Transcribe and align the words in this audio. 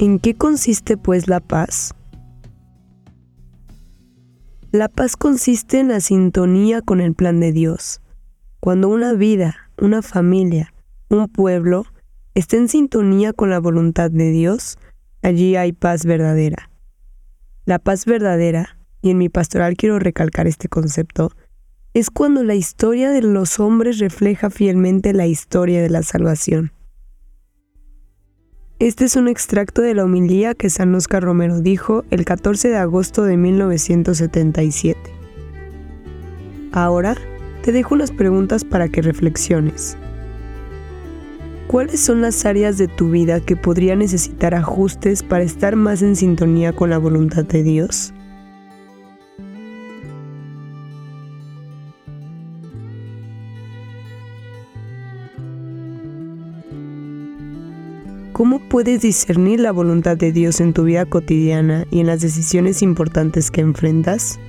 ¿En 0.00 0.18
qué 0.18 0.34
consiste 0.34 0.96
pues 0.96 1.28
la 1.28 1.40
paz? 1.40 1.94
La 4.72 4.88
paz 4.88 5.14
consiste 5.14 5.78
en 5.78 5.88
la 5.88 6.00
sintonía 6.00 6.80
con 6.80 7.02
el 7.02 7.12
plan 7.12 7.38
de 7.38 7.52
Dios. 7.52 8.00
Cuando 8.60 8.88
una 8.88 9.12
vida, 9.12 9.70
una 9.76 10.00
familia, 10.00 10.72
un 11.10 11.28
pueblo 11.28 11.84
está 12.34 12.56
en 12.56 12.68
sintonía 12.68 13.34
con 13.34 13.50
la 13.50 13.60
voluntad 13.60 14.10
de 14.10 14.30
Dios, 14.30 14.78
allí 15.20 15.56
hay 15.56 15.74
paz 15.74 16.06
verdadera. 16.06 16.70
La 17.66 17.78
paz 17.78 18.06
verdadera, 18.06 18.78
y 19.02 19.10
en 19.10 19.18
mi 19.18 19.28
pastoral 19.28 19.76
quiero 19.76 19.98
recalcar 19.98 20.46
este 20.46 20.68
concepto, 20.68 21.30
es 21.92 22.08
cuando 22.08 22.42
la 22.42 22.54
historia 22.54 23.10
de 23.10 23.20
los 23.20 23.60
hombres 23.60 23.98
refleja 23.98 24.48
fielmente 24.48 25.12
la 25.12 25.26
historia 25.26 25.82
de 25.82 25.90
la 25.90 26.02
salvación. 26.02 26.72
Este 28.80 29.04
es 29.04 29.14
un 29.16 29.28
extracto 29.28 29.82
de 29.82 29.92
la 29.92 30.04
homilía 30.04 30.54
que 30.54 30.70
San 30.70 30.94
Oscar 30.94 31.22
Romero 31.22 31.60
dijo 31.60 32.06
el 32.10 32.24
14 32.24 32.70
de 32.70 32.78
agosto 32.78 33.24
de 33.24 33.36
1977. 33.36 34.98
Ahora 36.72 37.14
te 37.62 37.72
dejo 37.72 37.94
unas 37.94 38.10
preguntas 38.10 38.64
para 38.64 38.88
que 38.88 39.02
reflexiones. 39.02 39.98
¿Cuáles 41.66 42.00
son 42.00 42.22
las 42.22 42.46
áreas 42.46 42.78
de 42.78 42.88
tu 42.88 43.10
vida 43.10 43.40
que 43.40 43.54
podrían 43.54 43.98
necesitar 43.98 44.54
ajustes 44.54 45.22
para 45.22 45.44
estar 45.44 45.76
más 45.76 46.00
en 46.00 46.16
sintonía 46.16 46.72
con 46.72 46.88
la 46.88 46.96
voluntad 46.96 47.44
de 47.44 47.62
Dios? 47.62 48.14
¿Cómo 58.40 58.58
puedes 58.58 59.02
discernir 59.02 59.60
la 59.60 59.70
voluntad 59.70 60.16
de 60.16 60.32
Dios 60.32 60.62
en 60.62 60.72
tu 60.72 60.84
vida 60.84 61.04
cotidiana 61.04 61.84
y 61.90 62.00
en 62.00 62.06
las 62.06 62.22
decisiones 62.22 62.80
importantes 62.80 63.50
que 63.50 63.60
enfrentas? 63.60 64.40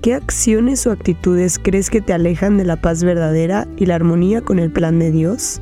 ¿Qué 0.00 0.14
acciones 0.14 0.86
o 0.86 0.90
actitudes 0.90 1.58
crees 1.62 1.90
que 1.90 2.00
te 2.00 2.14
alejan 2.14 2.56
de 2.56 2.64
la 2.64 2.80
paz 2.80 3.04
verdadera 3.04 3.68
y 3.76 3.84
la 3.84 3.96
armonía 3.96 4.40
con 4.40 4.58
el 4.58 4.72
plan 4.72 4.98
de 4.98 5.10
Dios? 5.10 5.60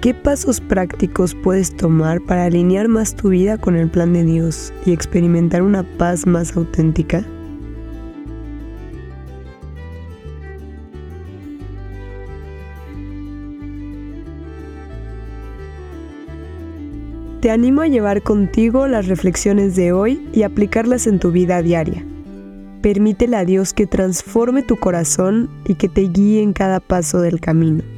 ¿Qué 0.00 0.14
pasos 0.14 0.60
prácticos 0.60 1.34
puedes 1.34 1.76
tomar 1.76 2.20
para 2.20 2.44
alinear 2.44 2.86
más 2.86 3.16
tu 3.16 3.30
vida 3.30 3.58
con 3.58 3.74
el 3.74 3.90
plan 3.90 4.12
de 4.12 4.22
Dios 4.22 4.72
y 4.86 4.92
experimentar 4.92 5.60
una 5.60 5.82
paz 5.82 6.24
más 6.24 6.56
auténtica? 6.56 7.24
Te 17.40 17.50
animo 17.50 17.80
a 17.80 17.88
llevar 17.88 18.22
contigo 18.22 18.86
las 18.86 19.08
reflexiones 19.08 19.74
de 19.74 19.90
hoy 19.90 20.28
y 20.32 20.44
aplicarlas 20.44 21.08
en 21.08 21.18
tu 21.18 21.32
vida 21.32 21.60
diaria. 21.60 22.04
Permítele 22.82 23.36
a 23.36 23.44
Dios 23.44 23.72
que 23.74 23.88
transforme 23.88 24.62
tu 24.62 24.76
corazón 24.76 25.50
y 25.66 25.74
que 25.74 25.88
te 25.88 26.02
guíe 26.02 26.40
en 26.40 26.52
cada 26.52 26.78
paso 26.78 27.20
del 27.20 27.40
camino. 27.40 27.97